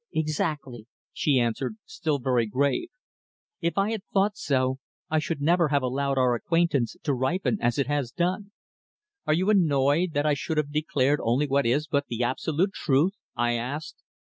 "Exactly," 0.15 0.87
she 1.13 1.37
answered, 1.39 1.77
still 1.85 2.17
very 2.17 2.47
grave. 2.47 2.87
"If 3.59 3.77
I 3.77 3.91
had 3.91 4.01
thought 4.11 4.35
so, 4.35 4.79
I 5.11 5.19
should 5.19 5.41
never 5.43 5.67
have 5.67 5.83
allowed 5.83 6.17
our 6.17 6.33
acquaintance 6.33 6.95
to 7.03 7.13
ripen 7.13 7.59
as 7.61 7.77
it 7.77 7.85
has 7.85 8.09
done." 8.11 8.51
"Are 9.27 9.33
you 9.35 9.51
annoyed 9.51 10.13
that 10.13 10.25
I 10.25 10.33
should 10.33 10.57
have 10.57 10.71
declared 10.73 11.19
only 11.21 11.47
what 11.47 11.67
is 11.67 11.85
but 11.85 12.07
the 12.07 12.23
absolute 12.23 12.73
truth?" 12.73 13.13
I 13.35 13.51
asked. 13.53 13.97